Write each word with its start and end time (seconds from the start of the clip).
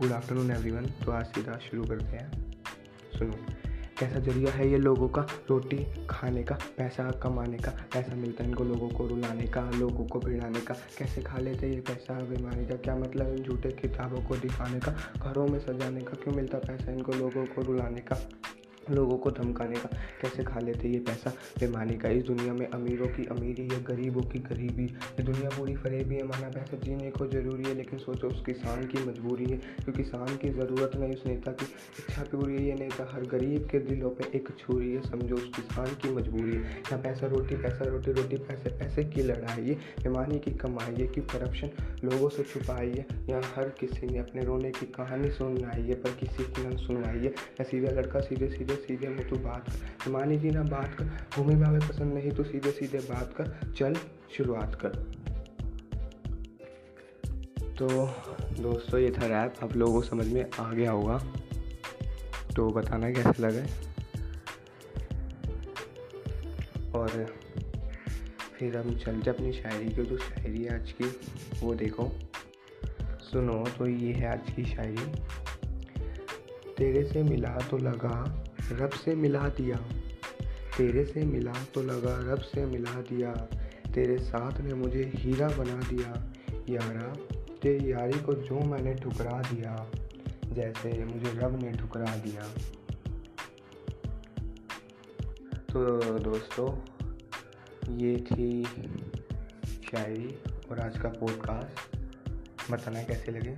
Good 0.00 0.12
afternoon 0.12 0.50
everyone 0.50 0.86
तो 0.86 1.12
आज 1.12 1.26
सीधा 1.26 1.58
शुरू 1.58 1.84
करते 1.84 2.16
हैं। 2.16 2.54
सुनो, 3.18 3.32
कैसा 3.98 4.18
ज़रिया 4.18 4.52
है 4.52 4.70
ये 4.70 4.78
लोगों 4.78 5.08
का? 5.08 5.26
रोटी 5.50 6.06
खाने 6.10 6.42
का, 6.42 6.54
पैसा 6.54 7.10
कमाने 7.10 7.58
का, 7.58 7.70
पैसा 7.70 8.14
मिलता 8.14 8.44
है 8.44 8.48
इनको 8.48 8.64
लोगों 8.64 8.88
को 8.88 9.06
रुलाने 9.06 9.46
का, 9.46 9.70
लोगों 9.70 10.06
को 10.06 10.20
भिड़ाने 10.20 10.60
का। 10.60 10.74
कैसे 10.98 11.22
खा 11.22 11.38
लेते 11.38 11.66
हैं 11.66 11.74
ये 11.74 11.80
पैसा, 11.80 12.14
बीमारी 12.14 12.66
का? 12.66 12.76
क्या 12.76 12.96
मतलब 12.96 13.36
झूठे 13.36 13.70
किताबों 13.70 14.22
को 14.22 14.36
दिखाने 14.36 14.80
का, 14.80 14.92
घरों 15.18 15.48
में 15.48 15.58
सजाने 15.58 16.00
का? 16.00 16.12
क्यों 16.24 16.34
मिलता 16.34 16.58
पैसा 16.58 16.92
इनको 16.92 17.12
लोगों 17.12 17.46
को 17.46 17.62
रुलाने 17.62 18.00
का? 18.00 18.28
लोगों 18.90 19.16
को 19.18 19.30
धमकाने 19.30 19.76
का, 19.76 19.88
कैसे 20.22 20.44
खा 20.44 20.60
लेते 20.60 20.88
ये 20.88 20.98
पैसा? 20.98 21.30
बेमानी 21.30 21.96
का, 21.96 22.08
इस 22.08 22.24
दुनिया 22.24 22.52
में 22.52 22.66
अमीरों 22.66 23.06
की 23.06 23.24
अमीरी 23.24 23.68
है 23.68 23.82
गरीबों 23.84 24.22
की 24.22 24.38
गरीबी। 24.38 24.84
ये 24.84 25.22
दुनिया 25.22 25.50
पूरी 25.50 25.76
फरेबी 25.76 26.14
है, 26.14 26.22
माना 26.22 26.48
पैसा 26.48 26.76
जीने 26.76 27.10
को 27.10 27.26
ज़रूरी 27.26 27.64
है, 27.64 27.74
लेकिन 27.74 27.98
सोचो 27.98 28.28
उस 28.28 28.42
किसान 28.46 28.86
की 28.86 29.06
मजबूरी 29.06 29.44
है, 29.44 29.56
क्योंकि 29.56 30.02
किसान 30.02 30.36
की 30.36 30.48
ज़रूरत 30.48 30.96
नहीं 30.96 31.14
उस 31.14 31.26
नेता 31.26 31.52
की। 31.52 31.64
इच्छा 31.98 32.22
पूरी 32.22 32.54
है, 32.54 32.64
ये 32.64 32.74
नेता 32.74 33.10
हर 33.12 33.22
गरीब 33.22 33.68
के 33.70 33.78
दिलों 33.78 34.10
पर 34.10 34.36
एक 34.36 34.48
छुरी 34.58 34.92
है, 34.92 35.02
समझो 35.02 35.34
उस 35.34 35.50
किसान 35.56 35.86
की 35.86 36.10
मजबूरी 36.10 36.50
है। 36.50 36.62
यहाँ 36.62 36.98
पैसा, 36.98 37.26
रोटी 37.26 37.56
पैसा, 37.56 37.84
रोटी 37.84 38.12
रोटी, 38.12 38.36
पैसे 38.36 38.70
पैसे 38.70 39.04
की 39.04 39.22
लड़ाई 39.22 39.66
है, 39.66 39.74
बेमानी 39.74 40.38
की 40.38 40.50
कमाई 40.50 40.94
है, 40.94 41.06
कि 41.06 41.20
करप्शन 41.20 41.70
लोगों 42.04 42.28
से 42.28 42.42
छुपाई 42.42 42.88
है। 42.88 43.06
यहाँ 43.28 43.42
हर 43.56 43.68
किसी 43.68 44.06
ने 44.06 44.18
अपने 44.18 44.44
रोने 44.44 44.70
की 44.70 44.86
कहानी 44.86 45.30
सुनाई 45.30 45.82
है, 45.82 45.94
पर 45.94 46.10
किसी 46.10 46.44
की 46.44 46.66
न 46.68 46.76
सुनवाई 46.76 47.18
है। 47.18 47.24
या 47.24 47.62
सीधा 47.62 47.90
लड़का 47.90 48.20
सीधे 48.20 48.48
सीधे 48.48 48.69
सीधे 48.70 48.96
सीधे 48.96 49.08
मुँह 49.08 49.28
तू 49.30 49.36
बात 49.36 49.70
कर। 49.70 50.10
मानी 50.10 50.40
की 50.40 50.50
ना 50.50 50.62
बात 50.62 50.94
कर, 50.94 51.04
भूमि 51.04 51.54
भावे 51.54 51.78
पसंद 51.78 52.14
नहीं 52.14 52.30
तो 52.30 52.44
सीधे 52.44 52.70
सीधे 52.70 52.98
बात 52.98 53.34
कर, 53.40 53.72
चल 53.72 53.94
शुरुआत 54.36 54.78
कर। 54.84 54.88
तो 57.74 57.88
दोस्तों, 58.62 59.00
ये 59.00 59.10
था 59.10 59.26
रैप 59.26 59.54
आप 59.62 59.76
लोगों 59.76 59.94
को 59.94 60.02
समझ 60.02 60.26
में 60.26 60.50
आ 60.60 60.72
गया 60.72 60.90
होगा। 60.90 61.18
तो 62.56 62.70
बताना 62.70 63.10
कैसे 63.10 63.42
लगे 63.42 63.62
और 66.98 67.36
फिर 68.58 68.76
हम 68.76 68.98
चलते 68.98 69.30
अपनी 69.30 69.52
शायरी 69.52 69.88
की। 69.88 70.02
जो 70.02 70.16
शायरी 70.16 70.64
है 70.64 70.80
आज 70.80 70.92
की, 70.92 71.20
वो 71.60 71.74
देखो। 71.74 72.10
सुनो 73.20 73.64
तो 73.78 73.86
ये 73.86 74.12
है 74.12 74.32
आज 74.32 74.52
की 74.56 74.64
शायरी। 74.64 75.12
तेरे 76.78 77.04
से 77.04 77.22
मिला 77.22 77.58
तो 77.70 77.78
लगा 77.78 78.44
रब 78.72 78.90
से 78.90 79.14
मिला 79.14 79.48
दिया। 79.48 79.76
तेरे 80.78 81.04
से 81.04 81.22
मिला 81.22 81.52
तो 81.74 81.82
लगा 81.82 82.32
रब 82.32 82.40
से 82.40 82.66
मिला 82.66 82.90
दिया। 82.90 83.32
तेरे 83.94 84.18
साथ 84.18 84.60
ने 84.60 84.74
मुझे 84.74 85.12
हीरा 85.14 85.48
बना 85.48 85.76
दिया। 85.76 86.32
यारा, 86.68 87.14
तेरी 87.62 87.92
यारी 87.92 88.20
को 88.20 88.34
जो 88.34 88.60
मैंने 88.60 88.94
ठुकरा 88.94 89.42
दिया, 89.42 89.90
जैसे 90.46 91.04
मुझे 91.04 91.32
रब 91.34 91.62
ने 91.62 91.72
ठुकरा 91.72 92.16
दिया। 92.16 92.42
तो 95.72 96.00
दोस्तों, 96.18 96.76
ये 97.96 98.16
थी 98.16 98.64
शायरी 99.66 100.38
और 100.70 100.80
आज 100.80 100.98
का 100.98 101.08
पॉडकास्ट 101.08 101.96
बताना 102.70 103.02
कैसे 103.02 103.32
लगे? 103.32 103.56